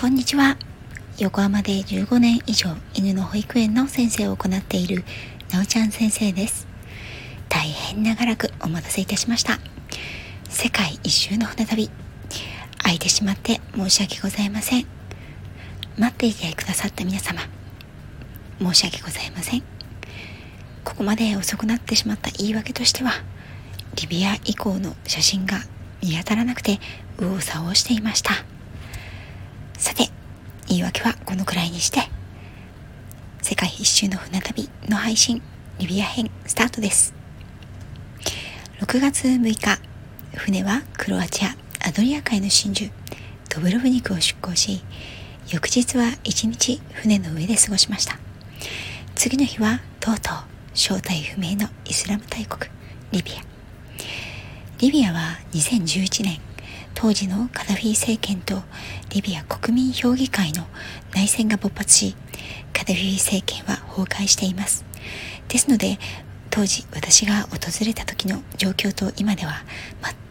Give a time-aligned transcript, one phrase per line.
[0.00, 0.56] こんにちは。
[1.18, 5.04] 横浜で15年以上犬の保育園の先生を行っている
[5.52, 6.66] なおちゃん先生です。
[7.50, 9.58] 大変長らくお待たせいたしました。
[10.48, 11.90] 世界一周の船旅。
[12.78, 14.86] 空いてしまって申し訳ございません。
[15.98, 17.42] 待っていてくださった皆様。
[18.58, 19.60] 申し訳ございません。
[20.82, 23.12] ここまで遅くなってしまった言い訳としては
[23.96, 25.58] リビア以降の写真が
[26.02, 26.80] 見当たらなくて
[27.18, 28.49] 右往左往していました。
[29.80, 30.10] さて
[30.68, 32.00] 言い訳はこのくらいにして。
[33.40, 35.40] 世界一周の船旅の配信
[35.78, 37.14] リビア編スタートです。
[38.80, 39.80] 6月6日
[40.36, 42.90] 船はクロアチアアドリア海の真珠
[43.48, 44.84] ドブロブニクを出港し
[45.48, 48.18] 翌日は一日船の上で過ごしました。
[49.14, 50.34] 次の日はとうとう
[50.74, 52.70] 正体不明のイスラム大国
[53.12, 53.36] リビア。
[54.78, 56.38] リビアは2011年
[56.94, 58.62] 当時のカダフィ政権と
[59.10, 60.66] リビア国民評議会の
[61.14, 62.14] 内戦が勃発し
[62.72, 64.84] カダフィ政権は崩壊しています。
[65.48, 65.98] ですので
[66.50, 69.64] 当時私が訪れた時の状況と今では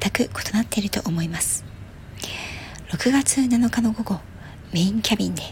[0.01, 1.65] 全く異なっていると思います。
[2.91, 4.19] 6月7日の午後
[4.73, 5.43] メインキャビンで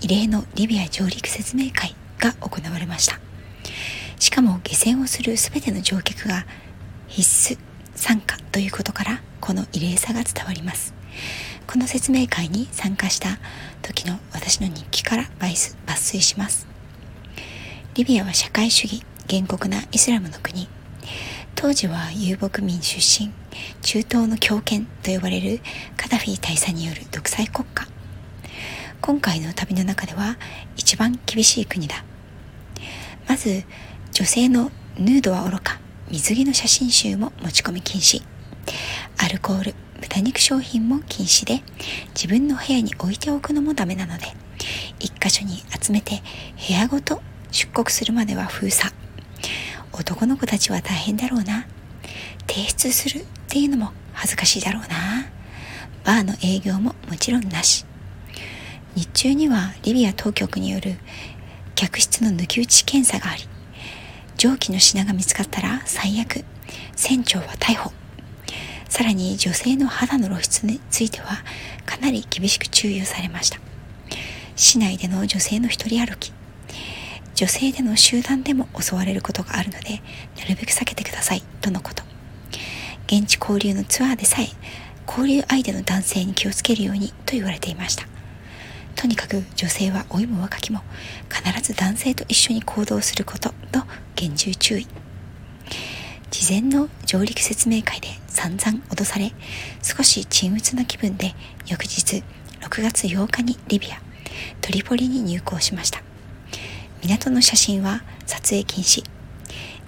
[0.00, 3.18] 異例のリビア上陸説明会が行われました。
[4.18, 6.46] しかも下船をする全ての乗客が
[7.08, 7.58] 必須
[7.94, 10.94] 参加ということからこの異例さが伝わります。
[11.66, 13.38] この説明会に参加した
[13.82, 16.66] 時の私の日記から抜粋します。
[17.94, 20.68] リビアは社会主義厳酷なイスラムの国。
[21.54, 23.30] 当時は遊牧民出身
[23.82, 25.60] 中東の強権と呼ばれる
[25.96, 27.86] カダフィ大佐による独裁国家。
[29.00, 30.36] 今回の旅の中では
[30.76, 32.04] 一番厳しい国だ。
[33.28, 33.64] まず
[34.12, 35.73] 女性のヌードはおろか。
[36.10, 38.22] 水着の写真集も持ち込み禁止。
[39.18, 41.62] アルコール豚肉商品も禁止で
[42.14, 44.26] 自分の部屋に置いておくのもダメなので
[45.00, 46.22] 一箇所に集めて
[46.68, 48.92] 部屋ごと出国するまでは封鎖。
[49.92, 51.66] 男の子たちは大変だろうな。
[52.46, 54.88] 提出するっていうのも恥ずかしいだろうな。
[56.04, 57.86] バーの営業ももちろんなし。
[58.94, 60.96] 日中にはリビア当局による
[61.74, 63.48] 客室の抜き打ち検査があり
[64.44, 66.44] 蒸気の品が見つかったら最悪。
[66.94, 67.94] 船長は逮捕。
[68.90, 71.38] さらに女性の肌の露出については
[71.86, 73.58] かなり厳しく注意をされました。
[74.54, 76.30] 市内での女性の一人歩き。
[77.34, 80.02] 女性での集団でも襲われることがあるので
[80.36, 81.42] なるべく避けてください。
[81.62, 82.02] とのこと。
[83.06, 84.48] 現地交流のツアーでさえ
[85.08, 88.13] 交流相手の男性に気をつけるようにと言われていました。
[88.94, 90.82] とにかく女性は老いも若きも
[91.30, 93.82] 必ず男性と一緒に行動することと
[94.14, 94.86] 厳重注意。
[96.30, 99.32] 事前の上陸説明会で散々脅され
[99.82, 101.34] 少し沈鬱な気分で
[101.66, 102.24] 翌日
[102.60, 104.00] 6月8日にリビア
[104.60, 106.02] トリポリに入港しました。
[107.02, 109.04] 港の写真は撮影禁止。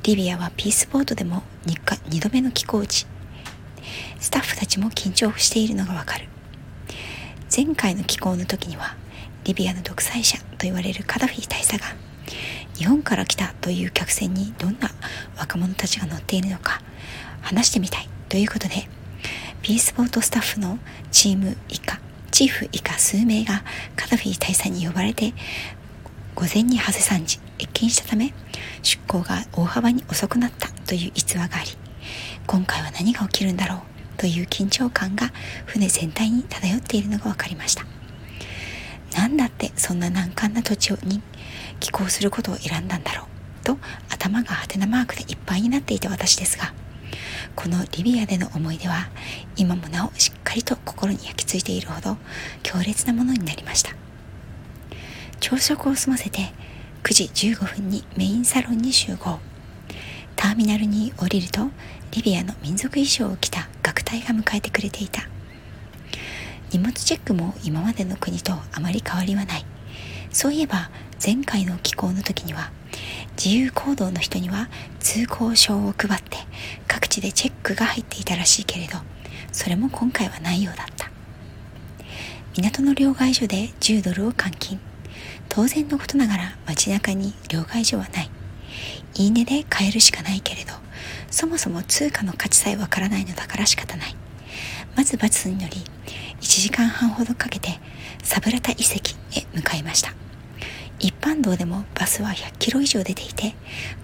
[0.02, 3.06] リビアはピースボートでも 2, か2度目の寄港地。
[4.20, 6.28] スタッフたちも緊張しているのがわかる。
[7.56, 8.96] 前回の寄港の時には
[9.44, 11.86] リビアの独裁者と言われるカダフィ大佐が
[12.74, 14.90] 日本から来たという客船にどんな
[15.38, 16.82] 若者たちが乗っているのか
[17.40, 18.86] 話してみたいということで
[19.62, 20.78] ピースボートスタッフの
[21.10, 21.98] チーム以下
[22.30, 23.64] チーフ以下数名が
[23.96, 25.32] カダフィ大佐に呼ばれて
[26.34, 28.34] 午前にハゼ山時越見したため
[28.82, 31.70] 出港が大幅に遅くなったという逸話があり
[32.46, 35.32] 今回は何が起きるんだろうという緊張感が
[35.66, 37.84] 船全体に漂っているのが分かりました。
[39.16, 41.22] 何だってそんな難関な土地に
[41.80, 43.26] 寄港することを選んだんだろう。
[43.64, 43.78] と
[44.10, 46.72] 頭がハテナマークでいっぱいになっていた私ですが
[47.56, 49.08] このリビアでの思い出は
[49.56, 52.16] 今もなおしっかりと心に焼き付いているほど
[52.62, 53.90] 強烈なものになりました。
[55.40, 56.52] 朝食を済ませて
[57.02, 59.38] 9時15分にメインサロンに集合。
[60.36, 61.70] ターミナルに降りると
[62.12, 65.22] リビアの民族衣装を着た学隊が迎えてくれていた。
[66.72, 69.64] 荷物チェックも今までの国とあまり変わりはない。
[70.30, 70.90] そういえば
[71.24, 72.70] 前回の寄港の時には
[73.42, 74.68] 自由行動の人には
[75.00, 76.36] 通行証を配って
[76.86, 78.98] 各地でチェックが入っていたらしいけれど
[79.52, 81.10] それも今回はないようだった。
[82.56, 84.80] 港の両替所で10ドルを換金。
[85.48, 88.30] 当然のことながら街中に両替所はない。
[89.18, 90.74] いいねで買えるしかないけれど
[91.30, 94.14] そもそも通貨の価値さえわからないのだから仕方ない。
[94.94, 95.76] まずバスに乗り
[96.40, 97.78] 1時間半ほどかけて
[98.22, 100.14] サブラタ遺跡へ向かいました。
[100.98, 103.54] 一般道でもバスは100キロ以上出ていて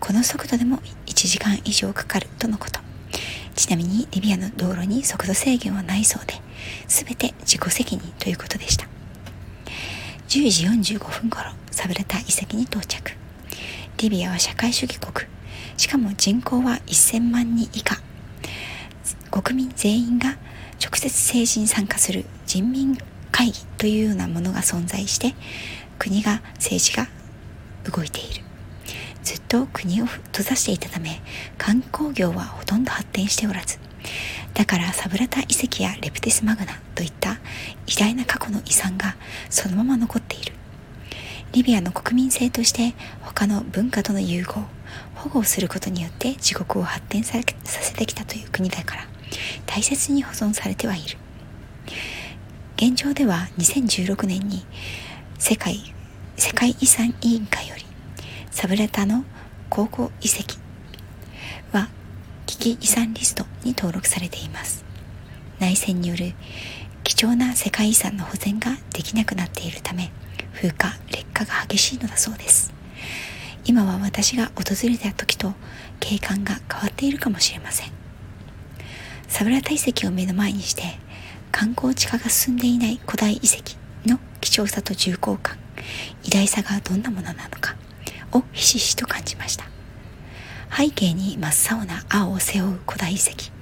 [0.00, 2.81] この速度でも1時間以上かかるとのこと。
[3.55, 6.35] ちなみにリビアの道路に速度制限はないそうで
[6.88, 8.87] 全て自己責任ということでした。
[10.29, 10.50] 10
[10.82, 13.21] 時45分頃サブラタ遺跡に到着。
[14.02, 15.28] リビアは社会主義国。
[15.76, 18.00] しかも人口は1000万人以下。
[19.31, 20.31] 国民全員が
[20.82, 22.99] 直接政治に参加する人民
[23.31, 25.34] 会議というようなものが存在して
[26.00, 27.06] 国が政治が
[27.84, 28.43] 動いている。
[29.22, 31.22] ずっと国を閉ざしていたため
[31.56, 33.78] 観光業はほとんど発展しておらず
[34.52, 37.38] だからサブラタ遺跡やレプテスマグナといった
[37.87, 39.14] 偉大な過去の遺産が
[39.49, 40.54] そのまま残っている。
[41.52, 44.64] リビアの国民性として他の文化との融合
[45.14, 49.02] 保護をすることによって自国を発展させてきたという国だから
[49.66, 51.19] 大切に保存されてはいる。
[52.76, 54.64] 現状では2016年に
[55.38, 55.94] 世界
[56.37, 57.84] 世界遺産委員会より
[58.50, 59.25] サブレタの
[59.69, 60.58] 考古遺跡
[61.72, 61.88] は
[62.46, 64.84] 危機遺産リストに登録されています。
[65.60, 66.32] 内戦による
[67.04, 70.10] 貴重な世界遺産の保全ができなくなっているため
[70.54, 70.88] 風化
[71.44, 72.72] 化が激しいのだそうです。
[73.64, 75.52] 今は私が訪れた時と
[76.00, 77.90] 景観が変わっているかもしれません。
[79.28, 80.82] サブラタ遺跡を目の前にして
[81.50, 85.56] 観光地化が進んでいない古代遺跡の貴重さと重厚感
[86.24, 87.76] 偉大さがどんなものなのか
[88.32, 89.66] をひしひしと感じました。
[90.74, 93.52] 背景に真っ青な青を背負う古代遺跡。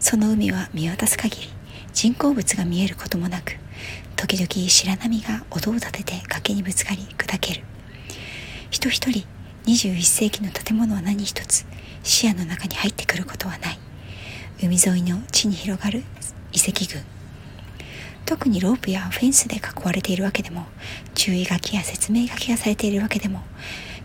[0.00, 1.48] その海は見渡す限り
[1.94, 3.56] 人工物が見えることもなく
[4.26, 7.62] 時々白波が音を立てて崖にぶつかり砕ける。
[8.70, 9.26] 人一人
[9.66, 11.66] 21世紀の建物は何一つ
[12.02, 13.78] 視野の中に入ってくることはない。
[14.62, 16.04] 海沿いの地に広がる
[16.52, 17.02] 遺跡群。
[18.24, 20.64] 特にロープやフェンスで囲われているわけでも
[21.14, 23.42] 注意書きや説明書きがされているわけでも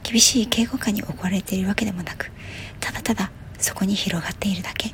[0.03, 2.29] 厳しい警護下に置かれているわけでもなく
[2.81, 4.91] ただただそこに広がっているだけ。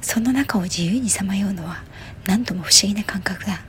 [0.00, 1.84] その中を自由にさまようのは
[2.26, 3.65] 何とも不思議な感覚だ。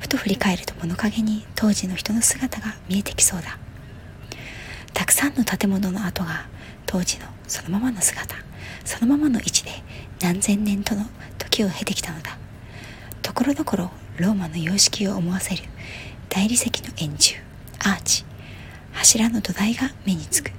[0.00, 3.58] ふと振り返ると物陰に当時の人の姿が見えてきそうだ。
[4.92, 6.48] たくさんの建物の跡が
[6.86, 8.34] 当時のそのままの姿。
[8.84, 9.70] そのままの位置で
[10.20, 11.04] 何千年との
[11.38, 12.36] 時を経てきたのだ。
[13.22, 15.62] ところどころローマの様式を思わせる
[16.28, 17.40] 大理石の円柱
[17.78, 18.24] アーチ
[18.92, 20.50] 柱の土台が目につく。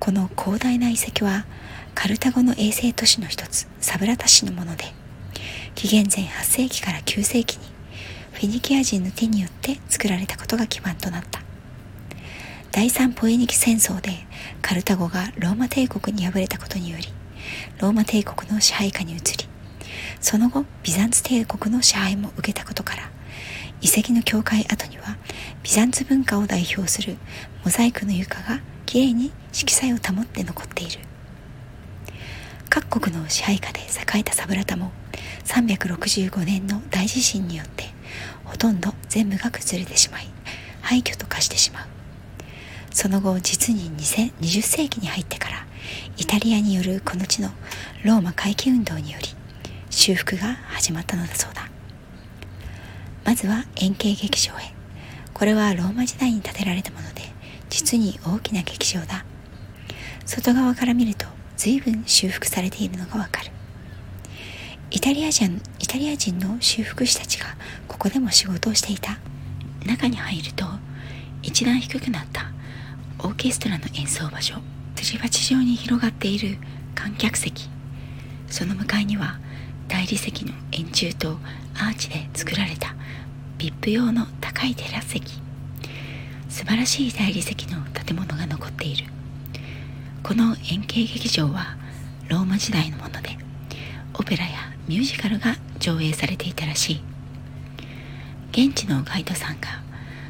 [0.00, 1.46] この広大な遺跡は
[1.94, 4.84] カルタゴの衛星都市の一つサブラタ市のもので
[5.74, 7.64] 紀元前8世紀から9世紀に
[8.38, 11.42] フェニキア人の手によって作られたことが基盤となった。
[12.70, 14.12] 第三ポエニキ戦争で
[14.62, 17.08] カルタゴがローマ帝国に敗れたことにより
[17.80, 19.22] ローマ帝国の支配下に移り
[20.20, 23.10] その後ビザンツ帝国の支配も受けたことから
[23.80, 25.16] 遺跡の境界跡には
[25.64, 27.16] ビザンツ文化を代表する
[27.64, 31.00] モザイクの床がきれいに色彩を保って残っている。
[32.70, 34.92] 各国の支配下で栄えたサブラタも
[35.44, 37.97] 365年の大地震によって
[38.44, 40.26] ほとんど全部が崩れてしまい
[40.80, 41.86] 廃墟と化してしまう。
[42.90, 45.66] その後実に20世紀に入ってから
[46.16, 47.50] イタリアによるこの地の
[48.04, 49.28] ローマ回帰運動により
[49.90, 51.68] 修復が始まったのだそうだ。
[53.24, 54.74] まずは円形劇場へ。
[55.34, 57.22] これはローマ時代に建てられたもので
[57.68, 59.24] 実に大きな劇場だ。
[60.24, 61.26] 外側から見ると
[61.56, 63.50] 随分修復されているのがわかる。
[64.90, 67.46] イタリア人イタリア人の修復師たちが
[67.86, 69.18] ここでも仕事をしていた。
[69.84, 70.64] 中に入ると
[71.42, 72.50] 一段低くなった
[73.18, 74.56] オーケストラの演奏場所
[74.96, 76.56] すり鉢状に広がっている
[76.94, 77.68] 観客席。
[78.48, 79.38] その向かいには
[79.88, 81.38] 大理石の円柱と
[81.74, 82.94] アーチで作られた
[83.58, 85.34] VIP 用の高いテラス席。
[86.48, 89.04] 素晴らしい大理石の建物が残っている。
[90.22, 91.76] この円形劇場は
[92.28, 93.36] ローマ時代のもので
[94.14, 97.00] オペラやミュージカルが上映されていたらしい。
[98.52, 99.68] 現地のガイドさんが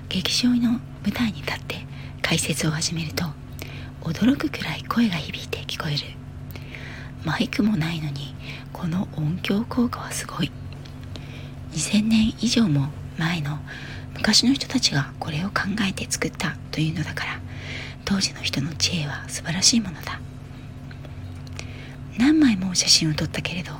[0.09, 1.77] 劇場の舞台に立って
[2.23, 3.25] 解説を始めると
[4.01, 5.99] 驚くくらい声が響いて聞こえる。
[7.25, 8.35] マイクもないのに
[8.73, 10.51] この音響効果はすごい。
[11.73, 13.61] 2000年以上も前の
[14.15, 17.41] 昔の人たちがこれを考えて作ったというのだから
[18.05, 20.19] 当時の人の知恵は素晴らしいものだ。
[22.19, 23.73] 何枚も写真を撮ったけれど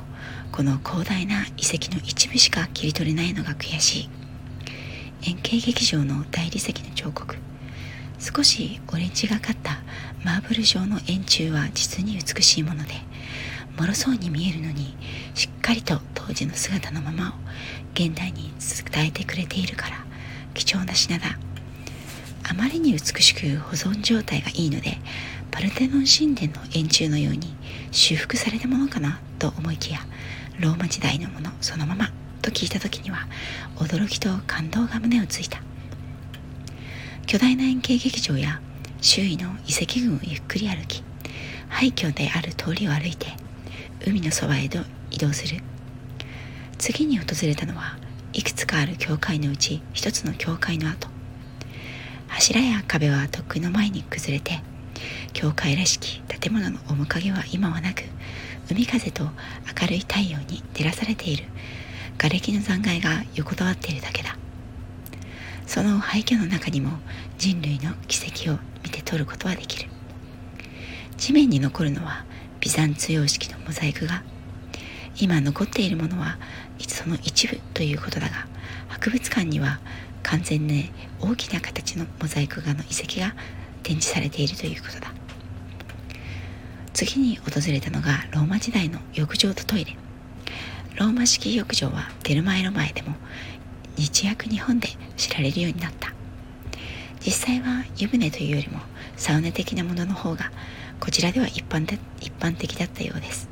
[0.59, 4.09] この広大な遺跡の一部しか切り取れないのが悔しい。
[5.29, 7.37] 円形劇場の大理石の彫刻。
[8.19, 9.77] 少しオレンジがかった
[10.25, 12.91] マーブル状の円柱は実に美しいもので
[13.77, 14.97] 脆そうに見えるのに
[15.33, 17.31] しっかりと当時の姿のままを
[17.93, 18.51] 現代に
[18.93, 20.05] 伝えてくれているから
[20.55, 21.39] 貴重な品だ。
[22.49, 24.97] あまりに美しく保存状態がいいので
[25.51, 27.55] パルテノン神殿の円柱のように
[27.91, 29.99] 修復されたものかなと思いきや
[30.59, 32.09] ローマ時代のものそのまま
[32.41, 33.27] と聞いた時には
[33.77, 35.61] 驚きと感動が胸をついた。
[37.25, 38.59] 巨大な円形劇場や
[39.01, 41.03] 周囲の遺跡群をゆっくり歩き
[41.69, 43.27] 廃墟である通りを歩いて
[44.05, 44.79] 海のそばへと
[45.11, 45.61] 移動する。
[46.77, 47.97] 次に訪れたのは
[48.33, 51.07] いくつかある教会のうち一つの教会の跡。
[52.27, 54.61] 柱や壁はとっくの前に崩れて
[55.33, 58.03] 教会らしき建物の面影は今はなく
[58.71, 59.23] 海風と
[59.81, 61.45] 明るい太陽に照らされている。
[62.17, 64.37] 瓦礫の残骸が横たわっているだけだ。
[65.65, 66.91] その廃墟の中にも
[67.37, 69.89] 人類の奇跡を見て取ることはできる。
[71.17, 72.25] 地面に残るのは
[72.59, 74.23] ビザンツ様式のモザイクが。
[75.19, 76.37] 今残っているものは
[76.87, 78.47] その一部ということだが
[78.87, 79.79] 博物館には
[80.23, 83.35] 完全に大きな形のモザイク画の遺跡が
[83.83, 85.18] 展示されているということだ。
[86.99, 89.95] 次に訪れたのがローマ時代の浴場とトイレ。
[90.97, 93.15] ローマ式浴場はテルマエロ前でも
[93.95, 96.13] 日薬日本で知られるようになった。
[97.25, 98.81] 実際は湯船というよりも
[99.15, 100.51] サウナ的なものの方が
[100.99, 103.47] こちらでは一般で一般的だったようです。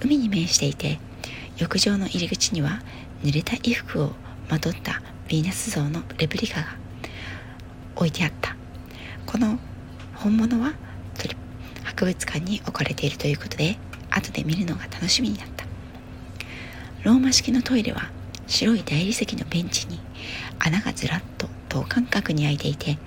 [0.00, 0.98] 海に面していて
[1.56, 2.82] 浴場の入り口には
[3.22, 4.12] 濡れた衣服を
[4.50, 6.66] まとったヴィーナス像のレプリカが
[7.94, 8.56] 置いてあった。
[9.26, 9.60] この
[10.16, 10.72] 本物は
[11.94, 13.76] 博物館に置かれているということで
[14.10, 15.64] 後で見るのが楽しみになった。
[17.04, 18.10] ローマ式のトイレは
[18.48, 20.00] 白い大理石のベンチに
[20.58, 22.98] 穴がずらっと等間隔に開いていて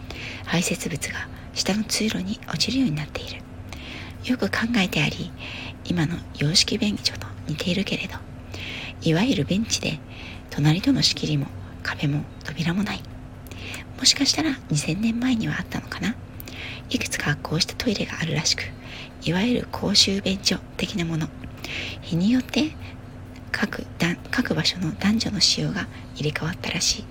[0.45, 3.41] 排泄物が下の通路に落ちるようになっている。
[4.23, 5.31] よく考えてあり
[5.85, 8.17] 今の洋式便所と似ているけれど
[9.01, 9.99] いわゆるベンチで
[10.49, 11.47] 隣との仕切りも
[11.83, 13.01] 壁も扉もない。
[13.97, 16.15] もしかしたら2000年前にはあったのかな？
[16.89, 18.63] いくつかこうしたトイレがあるらしく
[19.23, 21.27] いわゆる公衆便所的なもの。
[22.01, 22.71] 日によって
[23.51, 23.85] 各
[24.31, 27.05] 各場所の男女の使用が入れ替わったらしい。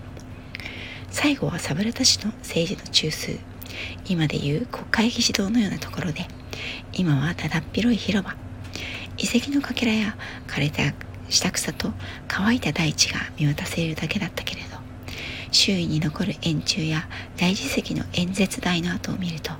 [1.11, 3.39] 最後はサブラタ市の政治の中枢。
[4.09, 6.27] 今でいう国会議事堂のようなところで
[6.93, 8.35] 今はだだっ広い広場。
[9.19, 10.17] 遺跡のかけらや
[10.47, 10.83] 枯れた
[11.29, 11.93] 下草と
[12.29, 14.76] 乾いた大地が見渡せるだけだったけれど
[15.57, 17.09] 周囲に残る円柱や
[17.39, 19.53] 大理石の演説台の跡を見ると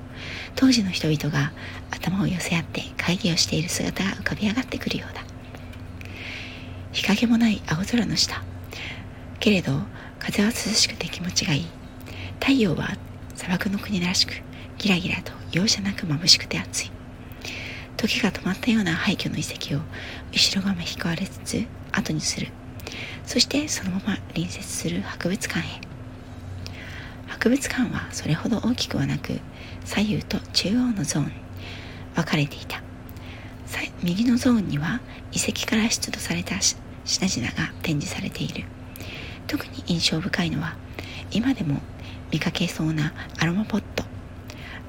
[0.55, 1.51] 当時の人々が
[1.89, 5.23] 頭を寄せ合って会議をしている姿が浮かび上がってくるようだ。
[6.91, 8.43] 日陰もない青空の下。
[9.39, 9.81] けれど
[10.19, 11.65] 風は涼しくて気持ちがいい。
[12.39, 12.95] 太陽は
[13.35, 14.33] 砂漠の国らしく
[14.77, 16.91] ギラギラと容赦なく眩しくて暑い。
[17.97, 19.81] 時が止まったような廃墟の遺跡を
[20.31, 22.49] 後ろ側引かわれつつ後にする。
[23.25, 25.86] そしてそのまま隣接する博物館へ。
[27.47, 29.39] 博物館はそれほど大きくはなく
[29.85, 31.31] 左右と中央のゾーン
[32.13, 32.81] 分かれていた。
[34.03, 34.99] 右のゾーンには
[35.31, 38.65] 遺跡から出土された品々が展示されている。
[39.47, 40.75] 特に印象深いのは
[41.31, 41.79] 今でも
[42.31, 44.03] 見かけそうなアロマポット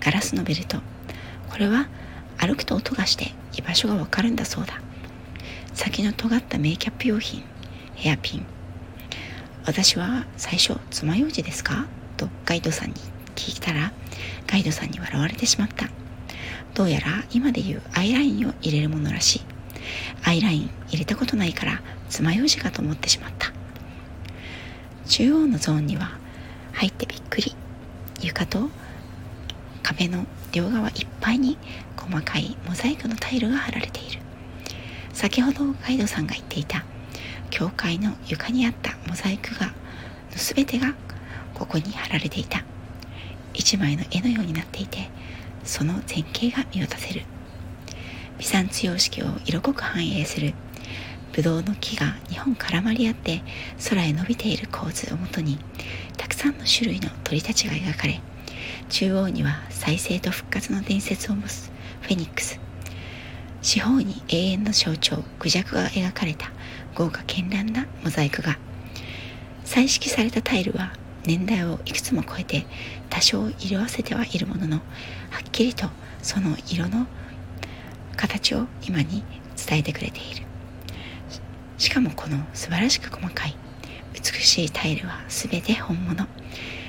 [0.00, 0.78] ガラスのベルト。
[1.50, 1.86] これは
[2.38, 4.80] 歩くと音がして居場所がわかるんだそうだ。
[5.74, 7.44] 先の尖ったメイキャップ用品
[7.94, 8.46] ヘアピン。
[9.64, 11.86] 私は最初爪楊枝ですか？
[12.18, 12.94] とガイドさんに
[13.36, 13.92] 聞いたら
[14.46, 15.88] ガイドさんに笑われてしまった。
[16.74, 19.40] どうやら今で言うアイラインを入れるものらしい。
[20.24, 23.52] アイライン入れたことないから爪楊枝かと思ってしまった。
[25.06, 26.18] 中央のゾーンには
[26.72, 27.54] 入ってびっくり。
[28.20, 28.68] 床と
[29.82, 31.56] 壁の両側いっぱいに
[31.96, 34.20] 細かいモザイクのタイルが貼られている。
[35.12, 36.84] 先ほどガイドさんが言っていた
[37.50, 39.72] 教会の床にあったモザイク画の
[40.36, 40.94] 全てが
[41.58, 42.64] ここに貼られていた。
[43.54, 45.10] 一枚の絵のようになっていて
[45.64, 47.22] その前景が見渡せる。
[48.38, 50.54] ビザンツ様式を色濃く反映する。
[51.32, 53.42] ブドウの木が2本絡まり合って
[53.88, 55.58] 空へ伸びている構図をもとに
[56.16, 58.20] たくさんの種類の鳥たちが描かれ
[58.88, 62.58] 中央には再生と復活の伝説を持つフェニックス。
[63.60, 66.50] 四方に永遠の象徴クジャクが描かれた
[66.94, 68.58] 豪華絢爛なモザイクが。
[69.64, 70.92] 彩色されたタイルは
[71.28, 72.64] 年代をいくつも超えて
[73.10, 74.82] 多少色あせてはいるもののは
[75.46, 75.86] っきりと
[76.22, 77.06] その色の
[78.16, 79.22] 形を今に
[79.54, 80.46] 伝えてくれている。
[81.76, 83.54] しかもこの素晴らしく細かい
[84.14, 86.26] 美しいタイルは全て本物。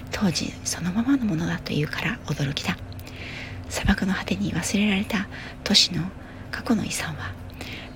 [0.10, 2.78] 当時そのままのものだというから驚きだ。
[3.68, 5.28] 砂漠の果てに忘れられた
[5.66, 6.04] 都市の
[6.50, 7.34] 過去の遺産は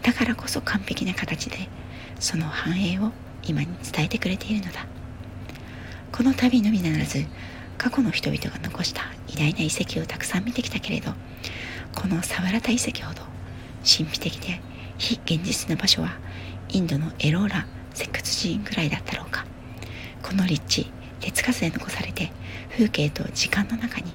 [0.02, 1.70] だからこそ完璧な形で
[2.20, 3.12] その繁栄を
[3.48, 4.93] 今に伝えてくれているのだ。
[6.14, 7.26] この旅のみならず
[7.80, 11.12] 過去の人々が残した偉大な遺跡をたくさん見てきたけれど
[11.96, 13.24] このサワラタ遺跡ほど
[13.84, 14.62] 神秘的で
[15.00, 16.20] 非現実な場所は
[16.70, 17.66] インドのエローラ
[17.96, 19.46] 石窟寺院ぐらいだったろうか。
[20.22, 22.32] この立地手つかずで残されて
[22.70, 24.14] 風景と時間の中に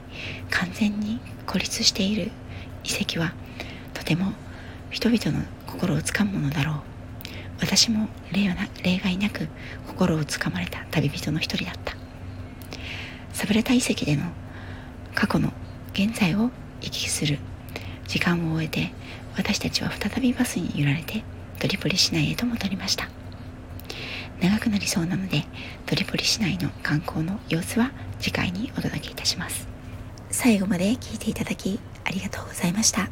[0.50, 2.30] 完全に孤立している
[2.84, 3.34] 遺跡は
[3.92, 4.32] とても
[4.90, 6.87] 人々の心をつかむものだろう。
[7.60, 9.48] 私も例はな例外なく
[9.86, 11.96] 心をつかまれた旅人の一人だった。
[13.32, 14.24] サブレタ遺跡での
[15.14, 15.52] 過去の
[15.92, 16.50] 現在を
[16.80, 17.38] 行き来する
[18.06, 18.90] 時間を終えて
[19.36, 21.22] 私たちは再びバスに揺られて
[21.58, 23.08] トリポリ市内へと戻りました。
[24.40, 25.44] 長くなりそうなので
[25.86, 29.68] トリポリ市内の観光の様子は次回にお届けいたします。
[30.30, 33.08] 最後まで聞いていただきありがとうございました。